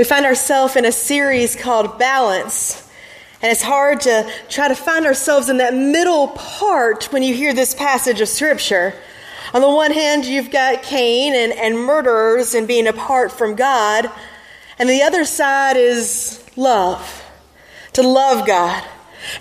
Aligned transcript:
We 0.00 0.04
find 0.04 0.24
ourselves 0.24 0.76
in 0.76 0.86
a 0.86 0.92
series 0.92 1.54
called 1.54 1.98
Balance. 1.98 2.88
And 3.42 3.52
it's 3.52 3.60
hard 3.60 4.00
to 4.00 4.32
try 4.48 4.66
to 4.66 4.74
find 4.74 5.04
ourselves 5.04 5.50
in 5.50 5.58
that 5.58 5.74
middle 5.74 6.28
part 6.28 7.12
when 7.12 7.22
you 7.22 7.34
hear 7.34 7.52
this 7.52 7.74
passage 7.74 8.22
of 8.22 8.28
Scripture. 8.28 8.94
On 9.52 9.60
the 9.60 9.68
one 9.68 9.92
hand, 9.92 10.24
you've 10.24 10.50
got 10.50 10.82
Cain 10.82 11.34
and, 11.34 11.52
and 11.52 11.78
murderers 11.78 12.54
and 12.54 12.66
being 12.66 12.86
apart 12.86 13.30
from 13.30 13.56
God. 13.56 14.10
And 14.78 14.88
the 14.88 15.02
other 15.02 15.26
side 15.26 15.76
is 15.76 16.42
love, 16.56 17.22
to 17.92 18.02
love 18.02 18.46
God. 18.46 18.82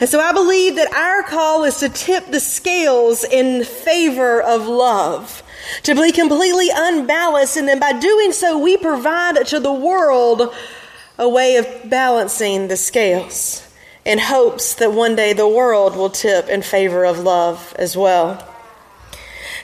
And 0.02 0.10
so 0.10 0.20
I 0.20 0.34
believe 0.34 0.76
that 0.76 0.92
our 0.92 1.24
call 1.24 1.64
is 1.64 1.78
to 1.78 1.88
tip 1.88 2.32
the 2.32 2.42
scales 2.42 3.24
in 3.24 3.64
favor 3.64 4.42
of 4.42 4.68
love, 4.68 5.42
to 5.84 5.96
be 5.96 6.12
completely 6.12 6.70
unbalanced. 6.74 7.58
And 7.58 7.68
then 7.68 7.80
by 7.80 7.94
doing 7.94 8.32
so, 8.32 8.58
we 8.58 8.78
provide 8.78 9.46
to 9.48 9.60
the 9.60 9.74
world 9.74 10.54
a 11.18 11.28
way 11.28 11.58
of 11.58 11.68
balancing 11.90 12.68
the 12.68 12.78
scales 12.78 13.66
in 14.06 14.18
hopes 14.18 14.76
that 14.76 14.94
one 14.94 15.16
day 15.16 15.34
the 15.34 15.48
world 15.48 15.96
will 15.96 16.10
tip 16.10 16.48
in 16.48 16.62
favor 16.62 17.06
of 17.06 17.20
love 17.20 17.76
as 17.78 17.96
well. 17.96 18.46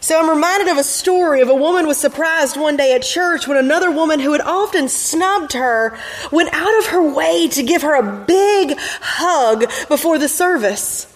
So 0.02 0.20
I'm 0.20 0.30
reminded 0.30 0.68
of 0.68 0.78
a 0.78 0.84
story 0.84 1.42
of 1.42 1.50
a 1.50 1.56
woman 1.56 1.88
was 1.88 1.98
surprised 1.98 2.58
one 2.58 2.78
day 2.78 2.94
at 2.94 3.02
church 3.02 3.48
when 3.48 3.58
another 3.58 3.90
woman 3.90 4.20
who 4.20 4.34
had 4.34 4.42
often 4.42 4.88
snubbed 4.88 5.54
her 5.54 5.98
went 6.32 6.54
out 6.54 6.78
of 6.78 6.86
her 6.88 7.02
way 7.02 7.48
to 7.48 7.64
give 7.64 7.82
her 7.82 7.96
a 7.96 8.26
big 8.26 8.78
hug 8.78 9.62
before 9.88 10.20
the 10.20 10.30
service. 10.30 11.12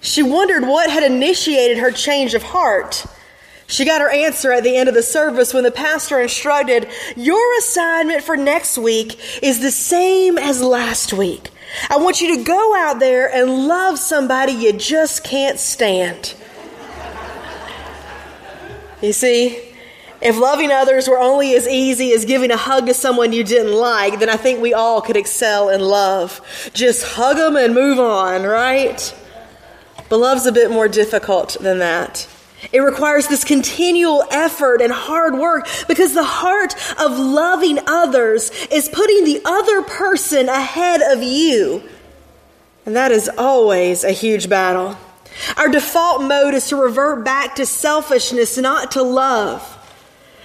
She 0.00 0.22
wondered 0.22 0.62
what 0.62 0.88
had 0.88 1.02
initiated 1.02 1.76
her 1.78 1.90
change 1.90 2.32
of 2.32 2.42
heart. 2.42 3.04
She 3.70 3.84
got 3.84 4.00
her 4.00 4.10
answer 4.10 4.50
at 4.50 4.64
the 4.64 4.76
end 4.76 4.88
of 4.88 4.96
the 4.96 5.02
service 5.02 5.54
when 5.54 5.62
the 5.62 5.70
pastor 5.70 6.20
instructed, 6.20 6.88
Your 7.16 7.58
assignment 7.58 8.24
for 8.24 8.36
next 8.36 8.76
week 8.76 9.16
is 9.42 9.60
the 9.60 9.70
same 9.70 10.38
as 10.38 10.60
last 10.60 11.12
week. 11.12 11.50
I 11.88 11.96
want 11.98 12.20
you 12.20 12.36
to 12.36 12.42
go 12.42 12.74
out 12.76 12.98
there 12.98 13.32
and 13.32 13.68
love 13.68 14.00
somebody 14.00 14.52
you 14.52 14.72
just 14.72 15.22
can't 15.22 15.56
stand. 15.56 16.34
You 19.00 19.12
see, 19.12 19.72
if 20.20 20.36
loving 20.36 20.72
others 20.72 21.06
were 21.06 21.20
only 21.20 21.54
as 21.54 21.68
easy 21.68 22.12
as 22.12 22.24
giving 22.24 22.50
a 22.50 22.56
hug 22.56 22.86
to 22.86 22.94
someone 22.94 23.32
you 23.32 23.44
didn't 23.44 23.72
like, 23.72 24.18
then 24.18 24.28
I 24.28 24.36
think 24.36 24.60
we 24.60 24.74
all 24.74 25.00
could 25.00 25.16
excel 25.16 25.68
in 25.68 25.80
love. 25.80 26.40
Just 26.74 27.04
hug 27.04 27.36
them 27.36 27.56
and 27.56 27.72
move 27.72 28.00
on, 28.00 28.42
right? 28.42 29.14
But 30.08 30.16
love's 30.16 30.46
a 30.46 30.52
bit 30.52 30.72
more 30.72 30.88
difficult 30.88 31.56
than 31.60 31.78
that. 31.78 32.26
It 32.72 32.80
requires 32.80 33.26
this 33.26 33.44
continual 33.44 34.24
effort 34.30 34.82
and 34.82 34.92
hard 34.92 35.34
work 35.34 35.66
because 35.88 36.12
the 36.12 36.24
heart 36.24 36.74
of 37.00 37.18
loving 37.18 37.78
others 37.86 38.50
is 38.70 38.88
putting 38.88 39.24
the 39.24 39.40
other 39.44 39.82
person 39.82 40.48
ahead 40.48 41.00
of 41.00 41.22
you. 41.22 41.82
And 42.84 42.96
that 42.96 43.12
is 43.12 43.30
always 43.38 44.04
a 44.04 44.12
huge 44.12 44.48
battle. 44.48 44.96
Our 45.56 45.68
default 45.68 46.22
mode 46.22 46.54
is 46.54 46.68
to 46.68 46.76
revert 46.76 47.24
back 47.24 47.56
to 47.56 47.66
selfishness, 47.66 48.58
not 48.58 48.92
to 48.92 49.02
love. 49.02 49.76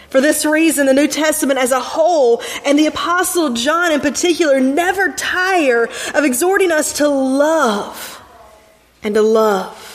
For 0.10 0.22
this 0.22 0.46
reason, 0.46 0.86
the 0.86 0.94
New 0.94 1.08
Testament 1.08 1.60
as 1.60 1.72
a 1.72 1.80
whole, 1.80 2.42
and 2.66 2.80
the 2.80 2.86
Apostle 2.86 3.54
John 3.54 3.92
in 3.92 4.00
particular, 4.00 4.60
never 4.62 5.12
tire 5.12 5.90
of 6.14 6.24
exhorting 6.24 6.72
us 6.72 6.94
to 7.00 7.10
love 7.10 8.22
and 9.04 9.16
to 9.16 9.22
love. 9.22 9.95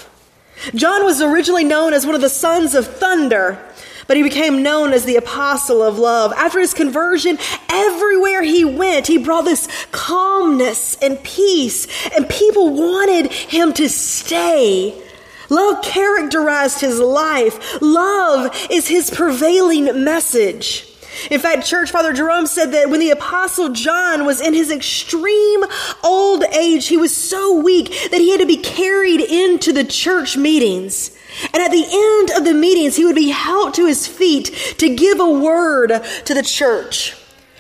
John 0.75 1.05
was 1.05 1.21
originally 1.21 1.65
known 1.65 1.93
as 1.93 2.07
one 2.07 2.15
of 2.15 2.21
the 2.21 2.29
sons 2.29 2.75
of 2.75 2.87
thunder, 2.87 3.59
but 4.07 4.17
he 4.17 4.23
became 4.23 4.63
known 4.63 4.93
as 4.93 5.05
the 5.05 5.17
apostle 5.17 5.83
of 5.83 5.99
love. 5.99 6.33
After 6.33 6.59
his 6.59 6.75
conversion, 6.75 7.39
everywhere 7.69 8.43
he 8.43 8.65
went, 8.65 9.07
he 9.07 9.19
brought 9.19 9.45
this 9.45 9.69
calmness 9.93 10.97
and 10.97 11.23
peace, 11.23 11.87
and 12.17 12.29
people 12.29 12.75
wanted 12.75 13.33
him 13.33 13.73
to 13.75 13.89
stay. 13.89 15.01
Love 15.49 15.83
characterized 15.83 16.81
his 16.81 17.01
life. 17.01 17.81
Love 17.83 18.55
is 18.71 18.89
his 18.89 19.11
prevailing 19.11 20.05
message. 20.05 20.90
In 21.31 21.41
fact, 21.41 21.67
Church 21.67 21.91
Father 21.91 22.13
Jerome 22.13 22.47
said 22.47 22.73
that 22.73 22.91
when 22.91 23.01
the 23.01 23.11
Apostle 23.11 23.71
John 23.71 24.25
was 24.25 24.41
in 24.41 24.55
his 24.55 24.71
extreme 24.71 25.65
old 26.03 26.45
age, 26.45 26.89
he 26.89 26.97
was 26.97 27.15
so 27.15 27.61
weak 27.61 27.89
that 28.11 28.21
he 28.21 28.31
had 28.31 28.41
to 28.41 28.47
be 28.47 28.57
carried 28.57 29.21
into 29.21 29.73
the 29.73 29.85
church 29.85 30.37
meetings. 30.37 31.17
And 31.53 31.63
at 31.63 31.71
the 31.71 31.85
end 31.85 32.31
of 32.39 32.45
the 32.45 32.55
meetings, 32.55 32.97
he 32.97 33.05
would 33.05 33.15
be 33.15 33.31
held 33.31 33.75
to 33.75 33.87
his 33.87 34.07
feet 34.07 34.47
to 34.79 34.95
give 34.95 35.21
a 35.21 35.31
word 35.31 35.89
to 36.25 36.35
the 36.35 36.43
church. 36.43 37.17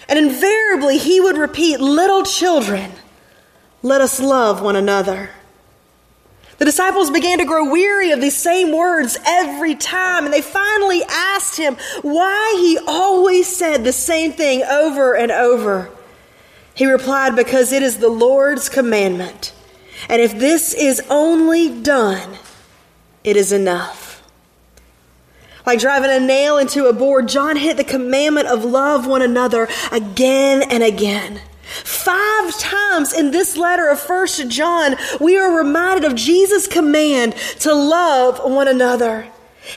And 0.09 0.19
invariably, 0.19 0.99
he 0.99 1.21
would 1.21 1.39
repeat, 1.39 1.81
Little 1.81 2.25
children, 2.25 2.93
let 3.83 4.01
us 4.01 4.21
love 4.21 4.61
one 4.61 4.77
another. 4.77 5.31
The 6.61 6.67
disciples 6.67 7.11
began 7.11 7.39
to 7.39 7.47
grow 7.47 7.71
weary 7.71 8.11
of 8.11 8.21
these 8.21 8.37
same 8.37 8.71
words 8.71 9.17
every 9.27 9.75
time, 9.75 10.27
and 10.27 10.35
they 10.35 10.43
finally 10.43 11.03
asked 11.09 11.57
him 11.57 11.79
why 12.03 12.55
he 12.61 12.79
always 12.87 13.47
said 13.49 13.83
the 13.83 13.95
same 13.95 14.33
thing 14.33 14.63
over 14.65 15.17
and 15.17 15.33
over. 15.33 15.91
He 16.75 16.85
replied, 16.85 17.35
Because 17.35 17.73
it 17.73 17.83
is 17.83 17.97
the 17.97 18.11
Lord's 18.11 18.69
commandment, 18.69 19.55
and 20.11 20.21
if 20.21 20.39
this 20.39 20.75
is 20.75 21.01
only 21.09 21.81
done, 21.81 22.37
it 23.25 23.39
is 23.39 23.53
enough. 23.53 24.23
Like 25.65 25.79
driving 25.79 26.11
a 26.11 26.21
nail 26.21 26.59
into 26.59 26.89
a 26.89 26.93
board, 26.93 27.29
John 27.29 27.57
hit 27.57 27.79
the 27.79 27.85
commandment 27.85 28.49
of 28.49 28.67
love 28.67 29.07
one 29.07 29.23
another 29.23 29.67
again 29.91 30.63
and 30.71 30.83
again. 30.83 31.41
Five 31.71 32.59
times 32.59 33.13
in 33.13 33.31
this 33.31 33.57
letter 33.57 33.89
of 33.89 34.01
First 34.01 34.49
John, 34.49 34.97
we 35.21 35.39
are 35.39 35.57
reminded 35.57 36.05
of 36.05 36.17
Jesus' 36.17 36.67
command 36.67 37.35
to 37.61 37.73
love 37.73 38.41
one 38.41 38.69
another. 38.69 39.27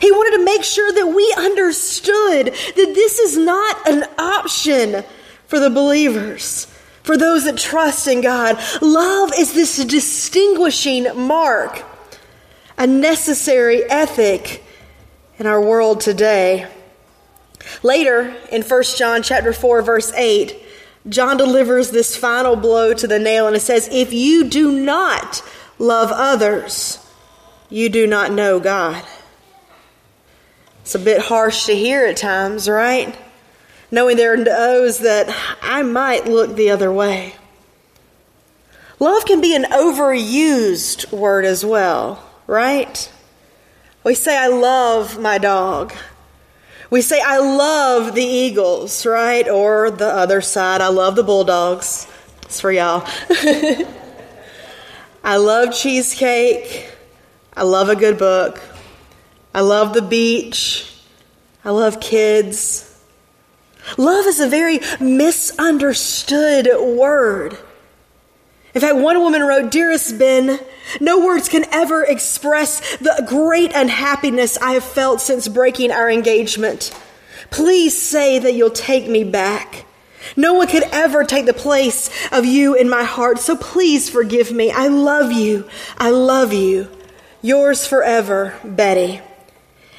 He 0.01 0.11
wanted 0.11 0.37
to 0.37 0.43
make 0.43 0.63
sure 0.63 0.91
that 0.91 1.07
we 1.07 1.33
understood 1.37 2.47
that 2.47 2.91
this 2.95 3.19
is 3.19 3.37
not 3.37 3.87
an 3.87 4.05
option 4.17 5.03
for 5.47 5.59
the 5.59 5.69
believers, 5.69 6.65
for 7.03 7.17
those 7.17 7.45
that 7.45 7.57
trust 7.57 8.07
in 8.07 8.21
God. 8.21 8.57
Love 8.81 9.31
is 9.37 9.53
this 9.53 9.83
distinguishing 9.85 11.07
mark, 11.15 11.83
a 12.77 12.87
necessary 12.87 13.83
ethic 13.89 14.63
in 15.37 15.45
our 15.45 15.61
world 15.61 16.01
today. 16.01 16.67
Later 17.81 18.35
in 18.51 18.61
1 18.61 18.83
John 18.97 19.21
chapter 19.23 19.53
4 19.53 19.81
verse 19.81 20.11
8, 20.13 20.62
John 21.07 21.37
delivers 21.37 21.91
this 21.91 22.15
final 22.15 22.55
blow 22.55 22.93
to 22.93 23.07
the 23.07 23.19
nail 23.19 23.47
and 23.47 23.55
it 23.55 23.61
says, 23.61 23.89
If 23.91 24.13
you 24.13 24.45
do 24.45 24.71
not 24.71 25.43
love 25.77 26.11
others, 26.11 26.99
you 27.69 27.89
do 27.89 28.07
not 28.07 28.31
know 28.31 28.59
God. 28.59 29.03
It's 30.81 30.95
a 30.95 30.99
bit 30.99 31.21
harsh 31.21 31.65
to 31.65 31.75
hear 31.75 32.05
at 32.05 32.17
times, 32.17 32.69
right? 32.69 33.15
Knowing 33.91 34.17
there 34.17 34.33
are 34.33 34.43
those 34.43 34.99
that 34.99 35.27
I 35.61 35.81
might 35.81 36.25
look 36.25 36.55
the 36.55 36.71
other 36.71 36.91
way. 36.91 37.35
Love 38.99 39.25
can 39.25 39.41
be 39.41 39.55
an 39.55 39.63
overused 39.63 41.11
word 41.11 41.45
as 41.45 41.65
well, 41.65 42.23
right? 42.47 43.11
We 44.03 44.15
say, 44.15 44.37
I 44.37 44.47
love 44.47 45.19
my 45.19 45.37
dog. 45.37 45.93
We 46.93 47.01
say, 47.01 47.19
I 47.25 47.39
love 47.39 48.13
the 48.13 48.21
Eagles, 48.21 49.03
right? 49.03 49.49
Or 49.49 49.89
the 49.89 50.05
other 50.05 50.41
side, 50.41 50.79
I 50.79 50.89
love 50.89 51.15
the 51.15 51.23
Bulldogs. 51.23 52.05
It's 52.43 52.61
for 52.61 52.71
y'all. 52.71 53.03
I 55.23 55.37
love 55.37 55.73
cheesecake. 55.73 56.87
I 57.57 57.63
love 57.63 57.89
a 57.89 57.95
good 57.95 58.19
book. 58.19 58.61
I 59.55 59.61
love 59.61 59.95
the 59.95 60.03
beach. 60.03 60.95
I 61.65 61.71
love 61.71 61.99
kids. 61.99 62.95
Love 63.97 64.27
is 64.27 64.39
a 64.39 64.47
very 64.47 64.79
misunderstood 64.99 66.69
word. 66.79 67.57
In 68.75 68.81
fact, 68.81 68.97
one 68.97 69.19
woman 69.19 69.41
wrote, 69.41 69.71
Dearest 69.71 70.19
Ben, 70.19 70.59
no 70.99 71.25
words 71.25 71.49
can 71.49 71.65
ever 71.71 72.03
express 72.03 72.97
the 72.97 73.25
great 73.27 73.71
unhappiness 73.73 74.57
I 74.57 74.73
have 74.73 74.83
felt 74.83 75.21
since 75.21 75.47
breaking 75.47 75.91
our 75.91 76.09
engagement. 76.09 76.91
Please 77.51 77.99
say 77.99 78.39
that 78.39 78.53
you'll 78.53 78.69
take 78.69 79.07
me 79.07 79.23
back. 79.23 79.85
No 80.35 80.53
one 80.53 80.67
could 80.67 80.83
ever 80.91 81.23
take 81.23 81.45
the 81.45 81.53
place 81.53 82.09
of 82.31 82.45
you 82.45 82.75
in 82.75 82.89
my 82.89 83.03
heart, 83.03 83.39
so 83.39 83.55
please 83.55 84.09
forgive 84.09 84.51
me. 84.51 84.71
I 84.71 84.87
love 84.87 85.31
you. 85.31 85.67
I 85.97 86.09
love 86.09 86.53
you. 86.53 86.89
Yours 87.41 87.85
forever, 87.85 88.57
Betty. 88.63 89.21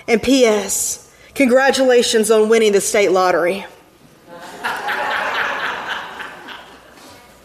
And 0.09 0.23
P.S. 0.23 1.13
Congratulations 1.35 2.31
on 2.31 2.49
winning 2.49 2.73
the 2.73 2.81
state 2.81 3.11
lottery. 3.11 3.67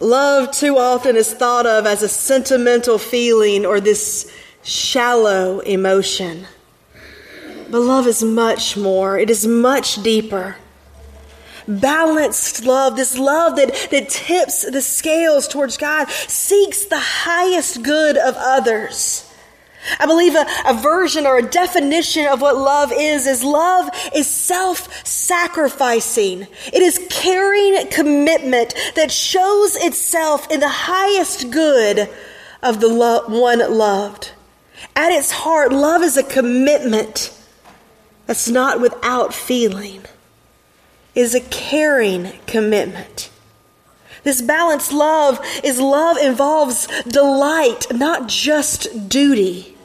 Love 0.00 0.50
too 0.50 0.78
often 0.78 1.14
is 1.14 1.32
thought 1.32 1.66
of 1.66 1.84
as 1.84 2.02
a 2.02 2.08
sentimental 2.08 2.96
feeling 2.96 3.66
or 3.66 3.80
this 3.80 4.32
shallow 4.62 5.60
emotion. 5.60 6.46
But 7.70 7.80
love 7.80 8.06
is 8.06 8.22
much 8.22 8.76
more, 8.76 9.18
it 9.18 9.28
is 9.28 9.46
much 9.46 10.02
deeper. 10.02 10.56
balanced 11.68 12.64
love, 12.64 12.96
this 12.96 13.16
love 13.16 13.54
that, 13.56 13.88
that 13.90 14.08
tips 14.08 14.68
the 14.68 14.82
scales 14.82 15.46
towards 15.46 15.76
God, 15.76 16.08
seeks 16.10 16.86
the 16.86 16.98
highest 16.98 17.82
good 17.82 18.16
of 18.16 18.34
others. 18.36 19.29
I 19.98 20.06
believe 20.06 20.34
a, 20.34 20.46
a, 20.66 20.74
version 20.74 21.26
or 21.26 21.38
a 21.38 21.42
definition 21.42 22.26
of 22.26 22.40
what 22.40 22.56
love 22.56 22.92
is 22.94 23.26
is 23.26 23.42
love 23.42 23.88
is 24.14 24.26
self-sacrificing. 24.26 26.46
It 26.72 26.82
is 26.82 27.04
caring 27.10 27.88
commitment 27.90 28.74
that 28.94 29.10
shows 29.10 29.76
itself 29.76 30.50
in 30.50 30.60
the 30.60 30.68
highest 30.68 31.50
good 31.50 32.08
of 32.62 32.80
the 32.80 32.88
lo- 32.88 33.24
one 33.26 33.58
loved. 33.76 34.32
At 34.94 35.12
its 35.12 35.30
heart, 35.30 35.72
love 35.72 36.02
is 36.02 36.16
a 36.16 36.22
commitment 36.22 37.36
that's 38.26 38.48
not 38.48 38.80
without 38.80 39.34
feeling. 39.34 40.02
It 41.14 41.22
is 41.22 41.34
a 41.34 41.40
caring 41.40 42.32
commitment. 42.46 43.30
This 44.22 44.42
balanced 44.42 44.92
love 44.92 45.40
is 45.64 45.80
love 45.80 46.18
involves 46.18 46.86
delight, 47.04 47.86
not 47.92 48.28
just 48.28 49.08
duty. 49.08 49.76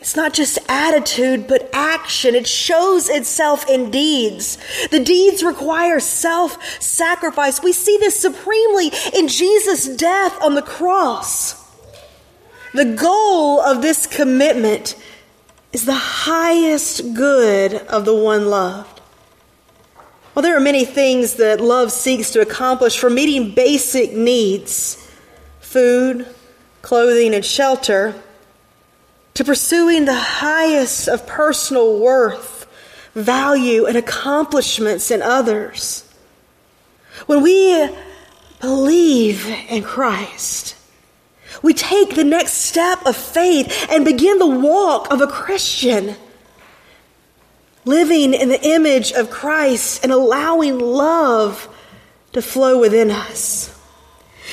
It's 0.00 0.14
not 0.14 0.32
just 0.32 0.58
attitude, 0.68 1.48
but 1.48 1.68
action. 1.72 2.34
It 2.34 2.46
shows 2.46 3.08
itself 3.08 3.68
in 3.68 3.90
deeds. 3.90 4.58
The 4.90 5.02
deeds 5.02 5.42
require 5.42 5.98
self 5.98 6.80
sacrifice. 6.80 7.62
We 7.62 7.72
see 7.72 7.96
this 7.98 8.20
supremely 8.20 8.92
in 9.14 9.26
Jesus' 9.26 9.88
death 9.96 10.40
on 10.40 10.54
the 10.54 10.62
cross. 10.62 11.56
The 12.74 12.84
goal 12.84 13.60
of 13.60 13.82
this 13.82 14.06
commitment 14.06 14.94
is 15.72 15.84
the 15.84 15.94
highest 15.94 17.14
good 17.14 17.74
of 17.74 18.04
the 18.04 18.14
one 18.14 18.46
loved. 18.46 19.00
Well, 20.34 20.42
there 20.42 20.56
are 20.56 20.60
many 20.60 20.84
things 20.84 21.34
that 21.34 21.60
love 21.60 21.90
seeks 21.90 22.30
to 22.30 22.40
accomplish 22.40 22.96
for 22.96 23.10
meeting 23.10 23.54
basic 23.54 24.12
needs 24.12 25.04
food, 25.60 26.26
clothing, 26.80 27.34
and 27.34 27.44
shelter, 27.44 28.14
to 29.38 29.44
pursuing 29.44 30.04
the 30.04 30.14
highest 30.14 31.06
of 31.06 31.24
personal 31.24 32.00
worth, 32.00 32.66
value, 33.14 33.86
and 33.86 33.96
accomplishments 33.96 35.12
in 35.12 35.22
others. 35.22 36.02
When 37.26 37.40
we 37.40 37.88
believe 38.60 39.46
in 39.68 39.84
Christ, 39.84 40.74
we 41.62 41.72
take 41.72 42.16
the 42.16 42.24
next 42.24 42.54
step 42.54 43.06
of 43.06 43.14
faith 43.14 43.86
and 43.88 44.04
begin 44.04 44.38
the 44.38 44.48
walk 44.48 45.12
of 45.12 45.20
a 45.20 45.28
Christian 45.28 46.16
living 47.84 48.34
in 48.34 48.48
the 48.48 48.60
image 48.60 49.12
of 49.12 49.30
Christ 49.30 50.02
and 50.02 50.10
allowing 50.10 50.80
love 50.80 51.72
to 52.32 52.42
flow 52.42 52.80
within 52.80 53.12
us. 53.12 53.77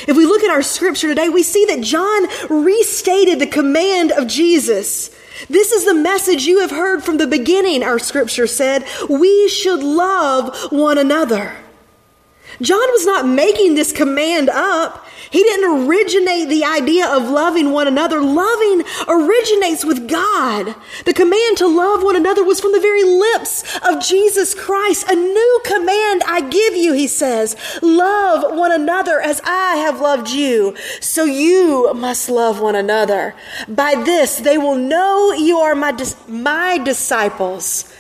If 0.08 0.18
we 0.18 0.26
look 0.26 0.44
at 0.44 0.52
our 0.52 0.62
scripture 0.62 1.08
today, 1.08 1.30
we 1.30 1.44
see 1.44 1.66
that 1.66 1.82
John 1.82 2.64
restated 2.64 3.40
the 3.40 3.48
command 3.48 4.12
of 4.12 4.28
Jesus. 4.28 5.10
This 5.50 5.72
is 5.72 5.86
the 5.86 5.94
message 5.94 6.46
you 6.46 6.60
have 6.62 6.72
heard 6.72 7.04
from 7.04 7.18
the 7.18 7.28
beginning, 7.28 7.84
our 7.84 8.00
scripture 8.00 8.48
said. 8.48 8.86
We 9.10 9.48
should 9.50 9.84
love 9.84 10.72
one 10.72 10.98
another. 10.98 11.56
John 12.62 12.92
was 12.92 13.06
not 13.06 13.28
making 13.28 13.76
this 13.76 13.92
command 13.92 14.50
up. 14.50 15.06
He 15.30 15.44
didn't 15.44 15.88
originate 15.88 16.48
the 16.48 16.64
idea 16.64 17.08
of 17.08 17.30
loving 17.30 17.72
one 17.72 17.88
another. 17.88 18.22
Loving 18.22 18.84
originates 19.08 19.84
with 19.84 20.08
God. 20.08 20.76
The 21.06 21.14
command 21.14 21.58
to 21.58 21.68
love 21.68 22.04
one 22.04 22.16
another 22.16 22.44
was 22.44 22.62
from 22.62 22.72
the 22.72 22.80
very 22.80 23.04
lips 23.04 23.64
of 23.86 24.02
Jesus 24.02 24.54
Christ. 24.54 25.10
A 25.10 25.16
new 25.16 25.62
command 25.66 26.24
I 26.26 26.48
give 26.50 26.76
you, 26.76 26.94
he 26.94 27.08
says. 27.08 27.58
Love 27.82 28.56
one 28.56 28.72
another 28.72 29.20
as 29.20 29.42
I 29.44 29.78
have 29.78 30.00
loved 30.00 30.30
you. 30.30 30.76
So 31.02 31.26
you 31.26 31.94
must 31.94 32.30
love 32.30 32.62
one 32.62 32.76
another. 32.76 33.36
By 33.68 33.96
this, 33.96 34.38
they 34.38 34.58
will 34.58 34.76
know 34.76 35.34
you 35.34 35.58
are 35.58 35.76
my, 35.76 35.92
my 36.28 36.78
disciples 36.78 37.92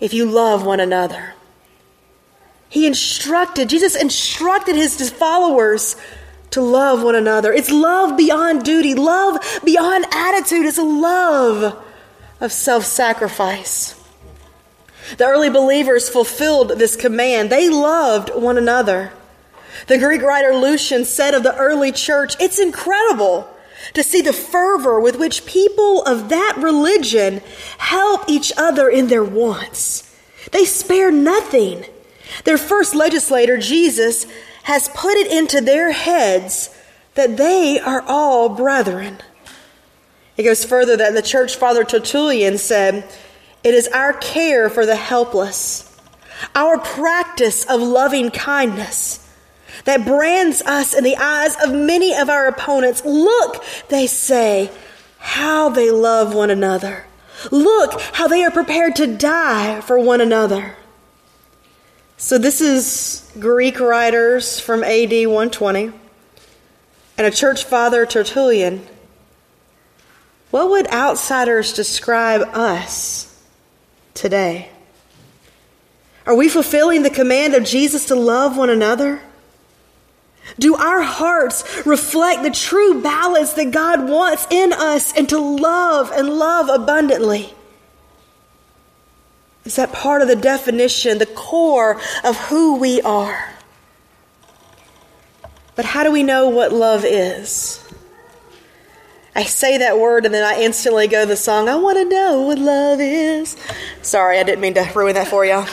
if 0.00 0.12
you 0.12 0.24
love 0.24 0.64
one 0.66 0.80
another. 0.80 1.34
He 2.70 2.86
instructed, 2.86 3.68
Jesus 3.68 3.96
instructed 3.96 4.76
his 4.76 5.10
followers 5.10 5.96
to 6.52 6.62
love 6.62 7.02
one 7.02 7.16
another. 7.16 7.52
It's 7.52 7.70
love 7.70 8.16
beyond 8.16 8.64
duty, 8.64 8.94
love 8.94 9.60
beyond 9.64 10.06
attitude. 10.12 10.64
It's 10.64 10.78
a 10.78 10.82
love 10.82 11.84
of 12.40 12.52
self 12.52 12.84
sacrifice. 12.84 13.96
The 15.18 15.26
early 15.26 15.50
believers 15.50 16.08
fulfilled 16.08 16.70
this 16.78 16.94
command. 16.94 17.50
They 17.50 17.68
loved 17.68 18.30
one 18.34 18.56
another. 18.56 19.12
The 19.88 19.98
Greek 19.98 20.22
writer 20.22 20.54
Lucian 20.54 21.04
said 21.04 21.34
of 21.34 21.42
the 21.42 21.56
early 21.56 21.90
church, 21.90 22.36
It's 22.38 22.60
incredible 22.60 23.48
to 23.94 24.02
see 24.04 24.20
the 24.20 24.32
fervor 24.32 25.00
with 25.00 25.18
which 25.18 25.46
people 25.46 26.02
of 26.04 26.28
that 26.28 26.54
religion 26.58 27.40
help 27.78 28.28
each 28.28 28.52
other 28.56 28.88
in 28.88 29.08
their 29.08 29.24
wants. 29.24 30.14
They 30.52 30.64
spare 30.64 31.10
nothing. 31.10 31.84
Their 32.44 32.58
first 32.58 32.94
legislator, 32.94 33.56
Jesus, 33.56 34.26
has 34.64 34.88
put 34.88 35.14
it 35.14 35.30
into 35.30 35.60
their 35.60 35.92
heads 35.92 36.70
that 37.14 37.36
they 37.36 37.78
are 37.78 38.02
all 38.06 38.48
brethren. 38.48 39.18
It 40.36 40.44
goes 40.44 40.64
further 40.64 40.96
that 40.96 41.14
the 41.14 41.22
church 41.22 41.56
father 41.56 41.84
Tertullian 41.84 42.58
said, 42.58 43.08
It 43.62 43.74
is 43.74 43.88
our 43.88 44.12
care 44.12 44.70
for 44.70 44.86
the 44.86 44.96
helpless, 44.96 45.98
our 46.54 46.78
practice 46.78 47.64
of 47.64 47.80
loving 47.80 48.30
kindness 48.30 49.26
that 49.84 50.04
brands 50.04 50.62
us 50.62 50.94
in 50.94 51.04
the 51.04 51.16
eyes 51.16 51.56
of 51.62 51.72
many 51.72 52.14
of 52.14 52.28
our 52.28 52.46
opponents. 52.46 53.02
Look, 53.04 53.64
they 53.88 54.06
say, 54.06 54.70
how 55.20 55.68
they 55.68 55.90
love 55.90 56.34
one 56.34 56.50
another. 56.50 57.04
Look 57.50 58.00
how 58.00 58.26
they 58.26 58.42
are 58.42 58.50
prepared 58.50 58.96
to 58.96 59.06
die 59.06 59.80
for 59.82 59.98
one 59.98 60.20
another. 60.20 60.76
So 62.22 62.36
this 62.36 62.60
is 62.60 63.26
Greek 63.40 63.80
writers 63.80 64.60
from 64.60 64.84
AD 64.84 65.10
120 65.10 65.90
and 67.16 67.26
a 67.26 67.30
church 67.30 67.64
father 67.64 68.04
Tertullian. 68.04 68.86
What 70.50 70.68
would 70.68 70.86
outsiders 70.88 71.72
describe 71.72 72.42
us 72.52 73.42
today? 74.12 74.68
Are 76.26 76.34
we 76.34 76.50
fulfilling 76.50 77.04
the 77.04 77.10
command 77.10 77.54
of 77.54 77.64
Jesus 77.64 78.04
to 78.08 78.14
love 78.14 78.54
one 78.54 78.68
another? 78.68 79.22
Do 80.58 80.76
our 80.76 81.00
hearts 81.00 81.86
reflect 81.86 82.42
the 82.42 82.50
true 82.50 83.00
balance 83.00 83.54
that 83.54 83.70
God 83.70 84.06
wants 84.10 84.46
in 84.50 84.74
us 84.74 85.16
and 85.16 85.26
to 85.30 85.38
love 85.38 86.12
and 86.12 86.28
love 86.28 86.68
abundantly? 86.68 87.54
Is 89.64 89.76
that 89.76 89.92
part 89.92 90.22
of 90.22 90.28
the 90.28 90.36
definition, 90.36 91.18
the 91.18 91.26
core 91.26 92.00
of 92.24 92.36
who 92.48 92.76
we 92.76 93.00
are? 93.02 93.54
But 95.76 95.84
how 95.84 96.02
do 96.02 96.10
we 96.10 96.22
know 96.22 96.48
what 96.48 96.72
love 96.72 97.04
is? 97.04 97.86
I 99.34 99.44
say 99.44 99.78
that 99.78 99.98
word 99.98 100.24
and 100.26 100.34
then 100.34 100.44
I 100.44 100.60
instantly 100.60 101.06
go 101.06 101.22
to 101.22 101.26
the 101.26 101.36
song, 101.36 101.68
I 101.68 101.76
want 101.76 101.98
to 101.98 102.04
know 102.04 102.42
what 102.42 102.58
love 102.58 103.00
is. 103.00 103.56
Sorry, 104.02 104.38
I 104.38 104.42
didn't 104.42 104.60
mean 104.60 104.74
to 104.74 104.90
ruin 104.94 105.14
that 105.14 105.28
for 105.28 105.44
you. 105.44 105.64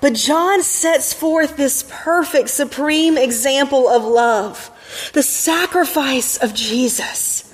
But 0.00 0.14
John 0.14 0.62
sets 0.62 1.12
forth 1.12 1.56
this 1.56 1.84
perfect, 1.88 2.50
supreme 2.50 3.16
example 3.16 3.88
of 3.88 4.04
love 4.04 4.70
the 5.12 5.22
sacrifice 5.22 6.36
of 6.36 6.54
Jesus. 6.54 7.52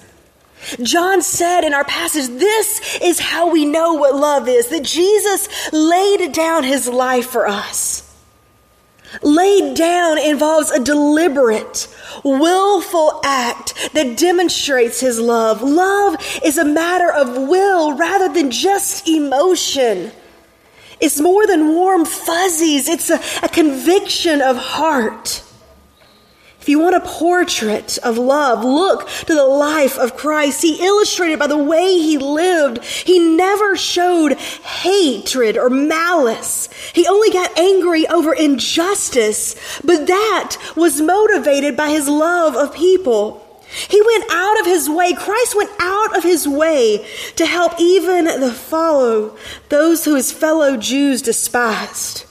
John 0.83 1.23
said 1.23 1.65
in 1.65 1.75
our 1.75 1.85
passage, 1.85 2.29
this 2.29 3.01
is 3.03 3.19
how 3.19 3.51
we 3.51 3.65
know 3.65 3.95
what 3.95 4.15
love 4.15 4.49
is 4.49 4.69
that 4.69 4.85
Jesus 4.85 5.73
laid 5.73 6.33
down 6.33 6.65
his 6.65 6.89
life 6.89 7.27
for 7.27 7.47
us. 7.47 8.09
Laid 9.23 9.77
down 9.77 10.19
involves 10.19 10.71
a 10.71 10.83
deliberate, 10.83 11.87
willful 12.25 13.21
act 13.25 13.91
that 13.93 14.17
demonstrates 14.17 15.01
his 15.01 15.21
love. 15.21 15.63
Love 15.63 16.17
is 16.43 16.57
a 16.57 16.65
matter 16.65 17.13
of 17.13 17.49
will 17.49 17.95
rather 17.97 18.33
than 18.33 18.51
just 18.51 19.07
emotion. 19.07 20.13
It's 20.99 21.21
more 21.21 21.47
than 21.47 21.75
warm 21.75 22.05
fuzzies, 22.07 22.89
it's 22.89 23.11
a, 23.11 23.21
a 23.43 23.49
conviction 23.49 24.41
of 24.41 24.57
heart. 24.57 25.43
If 26.63 26.69
you 26.69 26.79
want 26.79 26.95
a 26.95 27.01
portrait 27.01 27.99
of 28.05 28.19
love, 28.19 28.63
look 28.63 29.09
to 29.09 29.35
the 29.35 29.45
life 29.45 29.99
of 29.99 30.17
Christ. 30.17 30.63
He 30.63 30.87
illustrated 30.87 31.41
by 31.41 31.49
the 31.49 31.59
way 31.59 31.99
he 31.99 32.19
lived. 32.19 32.85
He 32.85 33.19
never 33.19 33.75
showed 33.75 34.35
hatred 34.35 35.59
or 35.59 35.69
malice. 35.69 36.69
He 36.93 37.05
only 37.05 37.31
got 37.31 37.59
angry 37.59 38.07
over 38.07 38.33
injustice, 38.33 39.57
but 39.83 40.07
that 40.07 40.57
was 40.77 41.01
motivated 41.01 41.77
by 41.77 41.91
his 41.91 42.07
love 42.07 42.55
of 42.55 42.73
people. 42.73 43.45
He 43.89 44.01
went 44.01 44.31
out 44.31 44.61
of 44.61 44.67
his 44.67 44.89
way, 44.89 45.15
Christ 45.15 45.57
went 45.57 45.73
out 45.81 46.17
of 46.17 46.23
his 46.23 46.47
way 46.47 47.05
to 47.35 47.45
help 47.45 47.73
even 47.81 48.27
the 48.27 48.53
follow 48.53 49.37
those 49.69 50.05
who 50.05 50.15
his 50.15 50.31
fellow 50.31 50.77
Jews 50.77 51.23
despised. 51.23 52.25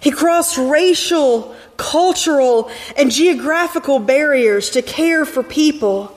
He 0.00 0.10
crossed 0.10 0.56
racial, 0.56 1.54
cultural, 1.80 2.70
and 2.96 3.10
geographical 3.10 3.98
barriers 3.98 4.70
to 4.70 4.82
care 4.82 5.24
for 5.24 5.42
people. 5.42 6.16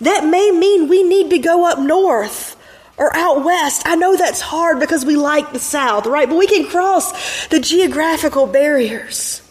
That 0.00 0.24
may 0.24 0.50
mean 0.50 0.88
we 0.88 1.02
need 1.02 1.30
to 1.30 1.38
go 1.38 1.66
up 1.70 1.78
north 1.78 2.56
or 2.96 3.14
out 3.14 3.44
west. 3.44 3.82
I 3.84 3.96
know 3.96 4.16
that's 4.16 4.40
hard 4.40 4.80
because 4.80 5.04
we 5.04 5.16
like 5.16 5.52
the 5.52 5.58
South, 5.58 6.06
right? 6.06 6.28
But 6.28 6.38
we 6.38 6.46
can 6.46 6.66
cross 6.66 7.46
the 7.48 7.60
geographical 7.60 8.46
barriers. 8.46 9.42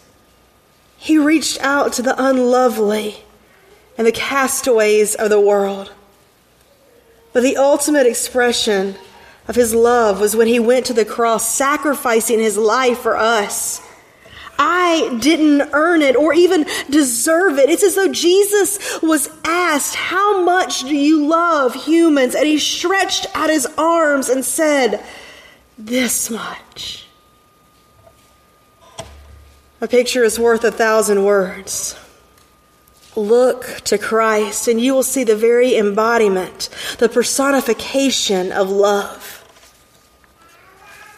He 0.96 1.16
reached 1.16 1.60
out 1.60 1.92
to 1.94 2.02
the 2.02 2.20
unlovely 2.22 3.22
and 3.96 4.06
the 4.06 4.12
castaways 4.12 5.14
of 5.14 5.30
the 5.30 5.40
world. 5.40 5.92
But 7.32 7.42
the 7.44 7.56
ultimate 7.56 8.06
expression 8.06 8.96
of 9.46 9.54
his 9.54 9.74
love 9.74 10.20
was 10.20 10.34
when 10.34 10.48
he 10.48 10.58
went 10.58 10.86
to 10.86 10.92
the 10.92 11.04
cross, 11.04 11.48
sacrificing 11.48 12.40
his 12.40 12.58
life 12.58 12.98
for 12.98 13.16
us. 13.16 13.80
I 14.58 15.16
didn't 15.20 15.70
earn 15.72 16.02
it 16.02 16.16
or 16.16 16.34
even 16.34 16.66
deserve 16.90 17.58
it. 17.58 17.70
It's 17.70 17.84
as 17.84 17.94
though 17.94 18.12
Jesus 18.12 19.00
was 19.00 19.30
asked, 19.44 19.94
How 19.94 20.44
much 20.44 20.80
do 20.82 20.96
you 20.96 21.26
love 21.26 21.74
humans? 21.74 22.34
And 22.34 22.46
he 22.46 22.58
stretched 22.58 23.26
out 23.34 23.50
his 23.50 23.66
arms 23.78 24.28
and 24.28 24.44
said, 24.44 25.04
This 25.78 26.28
much. 26.28 27.06
A 29.80 29.86
picture 29.86 30.24
is 30.24 30.40
worth 30.40 30.64
a 30.64 30.72
thousand 30.72 31.24
words. 31.24 31.94
Look 33.14 33.80
to 33.84 33.96
Christ, 33.96 34.66
and 34.66 34.80
you 34.80 34.92
will 34.92 35.04
see 35.04 35.24
the 35.24 35.36
very 35.36 35.76
embodiment, 35.76 36.68
the 36.98 37.08
personification 37.08 38.50
of 38.50 38.70
love. 38.70 39.37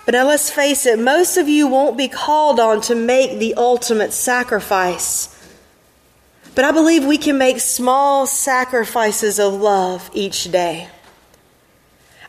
But 0.04 0.12
now 0.12 0.26
let's 0.26 0.50
face 0.50 0.86
it, 0.86 0.98
most 0.98 1.36
of 1.36 1.48
you 1.48 1.68
won't 1.68 1.96
be 1.96 2.08
called 2.08 2.58
on 2.58 2.80
to 2.82 2.94
make 2.94 3.38
the 3.38 3.54
ultimate 3.54 4.12
sacrifice. 4.12 5.36
But 6.54 6.64
I 6.64 6.72
believe 6.72 7.04
we 7.04 7.18
can 7.18 7.38
make 7.38 7.60
small 7.60 8.26
sacrifices 8.26 9.38
of 9.38 9.54
love 9.54 10.10
each 10.12 10.50
day. 10.50 10.88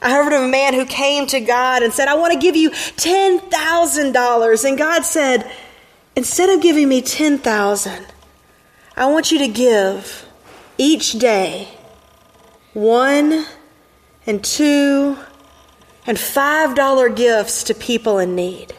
I 0.01 0.11
heard 0.11 0.33
of 0.33 0.41
a 0.41 0.47
man 0.47 0.73
who 0.73 0.85
came 0.85 1.27
to 1.27 1.39
God 1.39 1.83
and 1.83 1.93
said, 1.93 2.07
I 2.07 2.15
want 2.15 2.33
to 2.33 2.39
give 2.39 2.55
you 2.55 2.71
$10,000. 2.71 4.65
And 4.65 4.77
God 4.77 5.05
said, 5.05 5.51
instead 6.15 6.49
of 6.49 6.61
giving 6.61 6.89
me 6.89 7.01
10,000, 7.01 8.05
I 8.97 9.05
want 9.05 9.31
you 9.31 9.39
to 9.39 9.47
give 9.47 10.27
each 10.77 11.13
day 11.13 11.69
one 12.73 13.45
and 14.25 14.43
two 14.43 15.17
and 16.05 16.17
$5 16.17 17.15
gifts 17.15 17.63
to 17.63 17.73
people 17.73 18.19
in 18.19 18.35
need. 18.35 18.73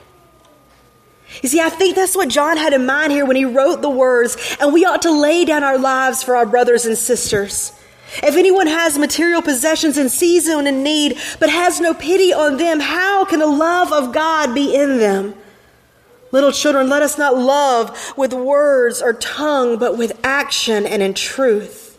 You 1.42 1.48
see, 1.48 1.60
I 1.60 1.70
think 1.70 1.96
that's 1.96 2.16
what 2.16 2.28
John 2.28 2.56
had 2.56 2.74
in 2.74 2.84
mind 2.84 3.12
here 3.12 3.24
when 3.24 3.36
he 3.36 3.44
wrote 3.44 3.80
the 3.80 3.90
words, 3.90 4.36
and 4.60 4.72
we 4.72 4.84
ought 4.84 5.02
to 5.02 5.10
lay 5.10 5.44
down 5.44 5.64
our 5.64 5.78
lives 5.78 6.22
for 6.22 6.36
our 6.36 6.44
brothers 6.44 6.84
and 6.84 6.98
sisters. 6.98 7.72
If 8.22 8.36
anyone 8.36 8.66
has 8.66 8.98
material 8.98 9.40
possessions 9.40 9.96
and 9.96 10.10
sees 10.10 10.46
them 10.46 10.66
in 10.66 10.82
need, 10.82 11.18
but 11.40 11.48
has 11.48 11.80
no 11.80 11.94
pity 11.94 12.32
on 12.32 12.58
them, 12.58 12.80
how 12.80 13.24
can 13.24 13.38
the 13.38 13.46
love 13.46 13.92
of 13.92 14.12
God 14.12 14.54
be 14.54 14.74
in 14.74 14.98
them? 14.98 15.34
Little 16.30 16.52
children, 16.52 16.88
let 16.88 17.02
us 17.02 17.16
not 17.16 17.36
love 17.36 18.14
with 18.16 18.32
words 18.34 19.00
or 19.00 19.14
tongue, 19.14 19.78
but 19.78 19.96
with 19.96 20.18
action 20.22 20.84
and 20.84 21.02
in 21.02 21.14
truth. 21.14 21.98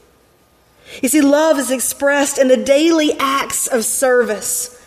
You 1.01 1.09
see, 1.09 1.21
love 1.21 1.57
is 1.57 1.71
expressed 1.71 2.37
in 2.37 2.47
the 2.47 2.57
daily 2.57 3.13
acts 3.19 3.65
of 3.65 3.83
service 3.83 4.79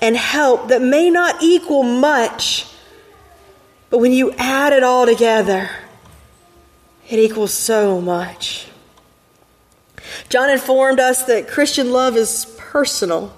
and 0.00 0.16
help 0.16 0.68
that 0.68 0.82
may 0.82 1.10
not 1.10 1.42
equal 1.42 1.82
much, 1.82 2.66
but 3.90 3.98
when 3.98 4.12
you 4.12 4.32
add 4.32 4.72
it 4.72 4.82
all 4.82 5.06
together, 5.06 5.70
it 7.08 7.18
equals 7.18 7.52
so 7.52 8.00
much. 8.00 8.68
John 10.28 10.50
informed 10.50 11.00
us 11.00 11.24
that 11.24 11.48
Christian 11.48 11.90
love 11.90 12.16
is 12.16 12.56
personal. 12.56 13.36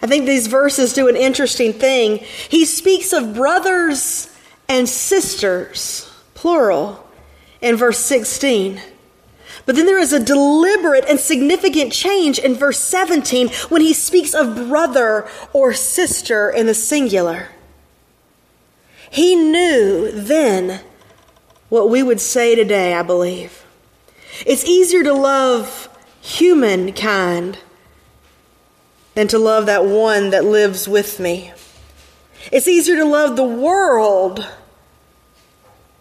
I 0.00 0.06
think 0.06 0.26
these 0.26 0.46
verses 0.46 0.92
do 0.92 1.08
an 1.08 1.16
interesting 1.16 1.72
thing. 1.72 2.18
He 2.48 2.64
speaks 2.64 3.12
of 3.12 3.34
brothers 3.34 4.34
and 4.68 4.88
sisters, 4.88 6.10
plural, 6.34 7.06
in 7.60 7.76
verse 7.76 7.98
16. 7.98 8.80
But 9.68 9.76
then 9.76 9.84
there 9.84 9.98
is 9.98 10.14
a 10.14 10.24
deliberate 10.24 11.04
and 11.10 11.20
significant 11.20 11.92
change 11.92 12.38
in 12.38 12.54
verse 12.54 12.78
17 12.78 13.50
when 13.68 13.82
he 13.82 13.92
speaks 13.92 14.32
of 14.32 14.56
brother 14.56 15.28
or 15.52 15.74
sister 15.74 16.48
in 16.48 16.64
the 16.64 16.72
singular. 16.72 17.50
He 19.10 19.36
knew 19.36 20.10
then 20.10 20.80
what 21.68 21.90
we 21.90 22.02
would 22.02 22.18
say 22.18 22.54
today, 22.54 22.94
I 22.94 23.02
believe. 23.02 23.62
It's 24.46 24.64
easier 24.64 25.02
to 25.02 25.12
love 25.12 25.90
humankind 26.22 27.58
than 29.12 29.28
to 29.28 29.38
love 29.38 29.66
that 29.66 29.84
one 29.84 30.30
that 30.30 30.46
lives 30.46 30.88
with 30.88 31.20
me. 31.20 31.52
It's 32.50 32.68
easier 32.68 32.96
to 32.96 33.04
love 33.04 33.36
the 33.36 33.44
world 33.44 34.48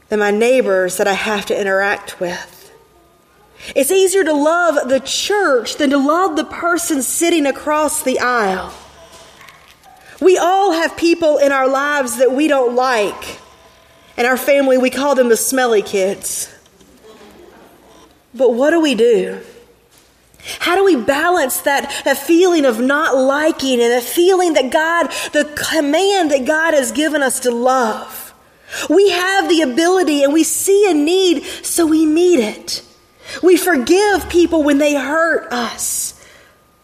than 0.08 0.20
my 0.20 0.32
neighbors 0.32 0.96
that 0.96 1.08
I 1.10 1.16
have 1.16 1.46
to 1.48 1.60
interact 1.60 2.22
with. 2.22 2.57
It's 3.76 3.92
easier 3.92 4.24
to 4.24 4.34
love 4.34 4.88
the 4.88 5.00
church 5.00 5.78
than 5.78 5.90
to 5.90 5.98
love 5.98 6.36
the 6.36 6.46
person 6.46 7.02
sitting 7.02 7.46
across 7.46 8.04
the 8.04 8.20
aisle. 8.20 8.74
We 10.22 10.38
all 10.38 10.74
have 10.74 10.98
people 10.98 11.38
in 11.38 11.52
our 11.52 11.68
lives 11.68 12.18
that 12.18 12.32
we 12.32 12.48
don't 12.48 12.76
like. 12.76 13.40
In 14.18 14.26
our 14.26 14.38
family, 14.38 14.78
we 14.78 14.90
call 14.90 15.16
them 15.16 15.30
the 15.30 15.38
smelly 15.38 15.82
kids. 15.82 16.54
But 18.34 18.54
what 18.54 18.72
do 18.72 18.80
we 18.80 18.96
do? 18.96 19.42
How 20.60 20.76
do 20.76 20.86
we 20.86 20.96
balance 20.96 21.62
that, 21.62 22.02
that 22.06 22.18
feeling 22.18 22.66
of 22.66 22.80
not 22.80 23.16
liking 23.18 23.82
and 23.82 23.94
the 23.94 24.02
feeling 24.02 24.54
that 24.54 24.72
God, 24.72 25.08
the 25.34 25.44
command 25.70 26.32
that 26.32 26.46
God 26.46 26.74
has 26.74 26.92
given 26.92 27.22
us 27.22 27.42
to 27.42 27.52
love? 27.52 28.34
We 28.90 29.10
have 29.10 29.50
the 29.50 29.62
ability 29.62 30.24
and 30.24 30.34
we 30.34 30.44
see 30.44 30.90
a 30.90 30.94
need, 30.94 31.44
so 31.44 31.86
we 31.86 32.06
meet 32.06 32.40
it. 32.40 32.84
We 33.44 33.58
forgive 33.58 34.30
people 34.30 34.64
when 34.64 34.78
they 34.78 34.96
hurt 34.96 35.52
us. 35.52 36.14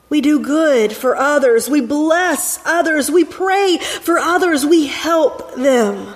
We 0.09 0.21
do 0.21 0.39
good 0.39 0.93
for 0.93 1.15
others. 1.15 1.69
We 1.69 1.81
bless 1.81 2.59
others. 2.65 3.09
We 3.09 3.23
pray 3.23 3.77
for 3.77 4.19
others. 4.19 4.65
We 4.65 4.87
help 4.87 5.55
them. 5.55 6.15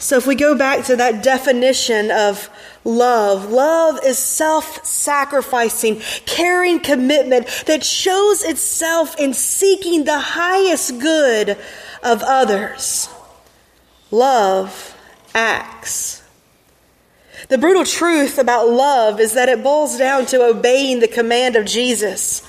So, 0.00 0.16
if 0.16 0.26
we 0.26 0.36
go 0.36 0.56
back 0.56 0.84
to 0.86 0.96
that 0.96 1.24
definition 1.24 2.10
of 2.10 2.48
love, 2.84 3.50
love 3.50 3.98
is 4.04 4.18
self 4.18 4.84
sacrificing, 4.84 6.00
caring 6.24 6.80
commitment 6.80 7.46
that 7.66 7.82
shows 7.82 8.44
itself 8.44 9.18
in 9.18 9.34
seeking 9.34 10.04
the 10.04 10.20
highest 10.20 11.00
good 11.00 11.58
of 12.02 12.22
others. 12.22 13.08
Love 14.10 14.94
acts. 15.34 16.17
The 17.48 17.58
brutal 17.58 17.84
truth 17.84 18.38
about 18.38 18.68
love 18.68 19.20
is 19.20 19.32
that 19.32 19.48
it 19.48 19.62
boils 19.62 19.96
down 19.96 20.26
to 20.26 20.42
obeying 20.42 21.00
the 21.00 21.08
command 21.08 21.56
of 21.56 21.64
Jesus 21.64 22.42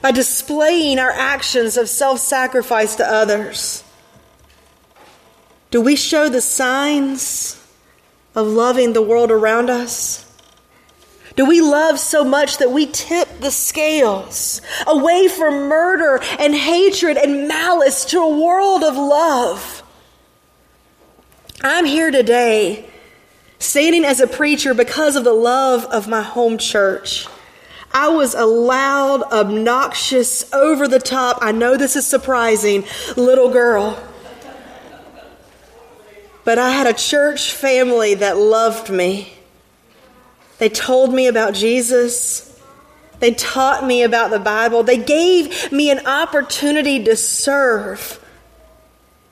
by 0.00 0.10
displaying 0.10 0.98
our 0.98 1.10
actions 1.10 1.76
of 1.76 1.88
self 1.88 2.18
sacrifice 2.20 2.96
to 2.96 3.06
others. 3.06 3.84
Do 5.70 5.82
we 5.82 5.96
show 5.96 6.30
the 6.30 6.40
signs 6.40 7.62
of 8.34 8.46
loving 8.46 8.94
the 8.94 9.02
world 9.02 9.30
around 9.30 9.68
us? 9.68 10.24
Do 11.36 11.44
we 11.44 11.60
love 11.60 11.98
so 11.98 12.24
much 12.24 12.56
that 12.56 12.72
we 12.72 12.86
tip 12.86 13.28
the 13.40 13.50
scales 13.50 14.62
away 14.86 15.28
from 15.28 15.68
murder 15.68 16.20
and 16.38 16.54
hatred 16.54 17.18
and 17.18 17.46
malice 17.46 18.06
to 18.06 18.18
a 18.18 18.38
world 18.42 18.82
of 18.82 18.96
love? 18.96 19.82
I'm 21.62 21.84
here 21.84 22.10
today 22.10 22.88
standing 23.58 24.04
as 24.04 24.20
a 24.20 24.26
preacher 24.26 24.74
because 24.74 25.16
of 25.16 25.24
the 25.24 25.32
love 25.32 25.84
of 25.86 26.08
my 26.08 26.22
home 26.22 26.58
church. 26.58 27.26
I 27.92 28.08
was 28.08 28.34
a 28.34 28.44
loud, 28.44 29.22
obnoxious, 29.32 30.52
over 30.52 30.86
the 30.86 30.98
top, 30.98 31.38
I 31.40 31.52
know 31.52 31.76
this 31.76 31.96
is 31.96 32.06
surprising, 32.06 32.84
little 33.16 33.50
girl. 33.50 33.98
But 36.44 36.58
I 36.58 36.70
had 36.70 36.86
a 36.86 36.94
church 36.94 37.52
family 37.52 38.14
that 38.14 38.36
loved 38.36 38.90
me. 38.90 39.34
They 40.58 40.68
told 40.68 41.12
me 41.12 41.26
about 41.26 41.54
Jesus. 41.54 42.58
They 43.20 43.34
taught 43.34 43.84
me 43.84 44.02
about 44.02 44.30
the 44.30 44.38
Bible. 44.38 44.82
They 44.82 44.96
gave 44.96 45.72
me 45.72 45.90
an 45.90 46.06
opportunity 46.06 47.02
to 47.04 47.16
serve. 47.16 48.24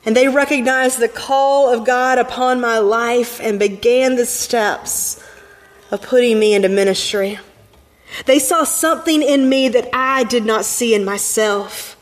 And 0.06 0.16
they 0.16 0.28
recognized 0.28 1.00
the 1.00 1.08
call 1.08 1.68
of 1.68 1.84
God 1.84 2.18
upon 2.18 2.60
my 2.60 2.78
life 2.78 3.40
and 3.40 3.58
began 3.58 4.14
the 4.14 4.25
steps 4.25 5.20
of 5.90 6.00
putting 6.00 6.38
me 6.38 6.54
into 6.54 6.68
ministry. 6.68 7.40
They 8.25 8.38
saw 8.38 8.62
something 8.62 9.20
in 9.20 9.48
me 9.48 9.68
that 9.68 9.88
I 9.92 10.22
did 10.22 10.44
not 10.44 10.64
see 10.64 10.94
in 10.94 11.04
myself. 11.04 11.96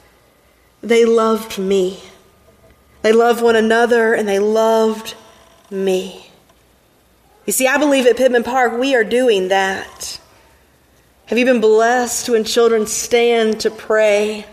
They 0.83 1.07
loved 1.07 1.59
me. 1.59 1.99
They 3.01 3.13
loved 3.13 3.43
one 3.43 3.57
another 3.57 4.13
and 4.13 4.29
they 4.29 4.39
loved 4.39 5.15
me. 5.71 6.31
You 7.47 7.55
see, 7.55 7.67
I 7.67 7.79
believe 7.79 8.07
at 8.07 8.19
Pittman 8.19 8.45
Park 8.45 8.79
we 8.79 8.95
are 8.95 9.05
doing 9.05 9.49
that. 9.49 10.21
Have 11.27 11.39
you 11.39 11.47
been 11.47 11.61
blessed 11.61 12.29
when 12.29 12.45
children 12.45 12.87
stand 12.87 13.61
to 13.61 13.71
pray 13.71 14.45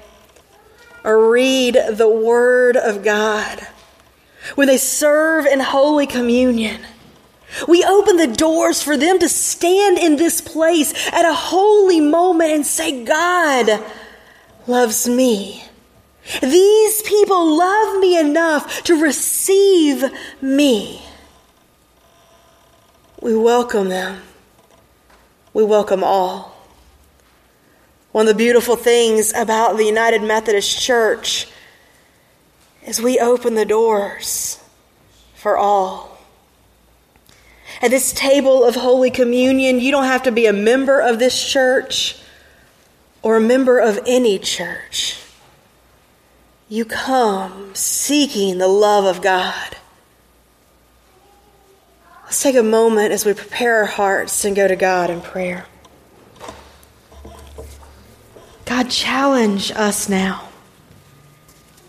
or 1.03 1.31
read 1.31 1.79
the 1.91 2.09
Word 2.09 2.77
of 2.77 3.03
God? 3.03 3.67
When 4.55 4.67
they 4.67 4.77
serve 4.77 5.45
in 5.45 5.59
Holy 5.59 6.07
Communion? 6.07 6.81
We 7.67 7.83
open 7.83 8.17
the 8.17 8.27
doors 8.27 8.81
for 8.81 8.95
them 8.95 9.19
to 9.19 9.29
stand 9.29 9.97
in 9.97 10.15
this 10.15 10.39
place 10.41 10.93
at 11.11 11.25
a 11.25 11.33
holy 11.33 11.99
moment 11.99 12.51
and 12.51 12.65
say, 12.65 13.03
God 13.03 13.83
loves 14.67 15.07
me. 15.07 15.63
These 16.41 17.01
people 17.01 17.57
love 17.57 17.99
me 17.99 18.17
enough 18.17 18.83
to 18.83 19.01
receive 19.01 20.05
me. 20.41 21.01
We 23.21 23.35
welcome 23.35 23.89
them. 23.89 24.21
We 25.53 25.63
welcome 25.63 26.03
all. 26.03 26.50
One 28.11 28.27
of 28.27 28.33
the 28.33 28.37
beautiful 28.37 28.75
things 28.75 29.33
about 29.33 29.77
the 29.77 29.85
United 29.85 30.21
Methodist 30.21 30.81
Church 30.81 31.47
is 32.85 33.01
we 33.01 33.19
open 33.19 33.55
the 33.55 33.65
doors 33.65 34.61
for 35.33 35.57
all. 35.57 36.17
At 37.81 37.91
this 37.91 38.11
table 38.11 38.65
of 38.65 38.75
Holy 38.75 39.11
Communion, 39.11 39.79
you 39.79 39.91
don't 39.91 40.03
have 40.03 40.23
to 40.23 40.31
be 40.31 40.45
a 40.45 40.53
member 40.53 40.99
of 40.99 41.19
this 41.19 41.41
church 41.49 42.17
or 43.21 43.37
a 43.37 43.41
member 43.41 43.79
of 43.79 43.97
any 44.05 44.37
church. 44.37 45.17
You 46.67 46.85
come 46.85 47.73
seeking 47.73 48.57
the 48.57 48.67
love 48.67 49.05
of 49.05 49.21
God. 49.21 49.77
Let's 52.23 52.43
take 52.43 52.55
a 52.55 52.63
moment 52.63 53.13
as 53.13 53.25
we 53.25 53.33
prepare 53.33 53.77
our 53.77 53.85
hearts 53.85 54.43
and 54.45 54.55
go 54.55 54.67
to 54.67 54.75
God 54.75 55.09
in 55.09 55.21
prayer. 55.21 55.65
God, 58.71 58.89
challenge 58.89 59.69
us 59.73 60.07
now 60.07 60.47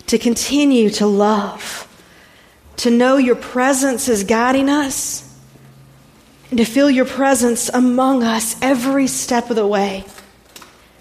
to 0.09 0.19
continue 0.19 0.91
to 0.91 1.07
love, 1.07 1.87
to 2.79 2.91
know 2.91 3.19
your 3.19 3.37
presence 3.37 4.09
is 4.09 4.25
guiding 4.25 4.69
us 4.69 5.23
and 6.51 6.59
to 6.59 6.65
feel 6.65 6.91
your 6.91 7.05
presence 7.05 7.69
among 7.69 8.25
us 8.25 8.61
every 8.61 9.07
step 9.07 9.49
of 9.49 9.55
the 9.55 9.65
way. 9.65 10.05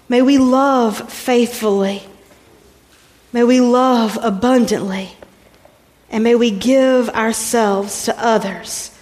May 0.08 0.22
we 0.22 0.38
love 0.38 1.12
faithfully. 1.12 2.04
May 3.32 3.42
we 3.42 3.60
love 3.60 4.16
abundantly. 4.22 5.10
And 6.10 6.22
may 6.22 6.36
we 6.36 6.52
give 6.52 7.08
ourselves 7.08 8.04
to 8.04 8.24
others 8.24 8.96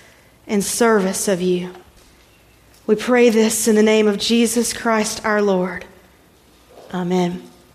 in 0.46 0.62
service 0.62 1.28
of 1.28 1.42
you. 1.42 1.74
We 2.86 2.94
pray 2.96 3.28
this 3.28 3.68
in 3.68 3.76
the 3.76 3.82
name 3.82 4.08
of 4.08 4.16
Jesus 4.16 4.72
Christ 4.72 5.26
our 5.26 5.42
Lord. 5.42 5.84
Amen. 6.92 7.49